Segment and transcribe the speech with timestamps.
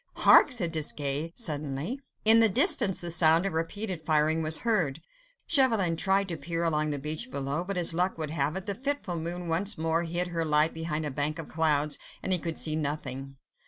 [0.15, 1.99] "Hark!" said Desgas suddenly.
[2.25, 4.99] In the distance the sound of repeated firing was heard.
[5.45, 8.73] Chauvelin tried to peer along the beach below, but as luck would have it, the
[8.73, 12.57] fitful moon once more hid her light behind a bank of clouds, and he could
[12.57, 13.35] see nothing.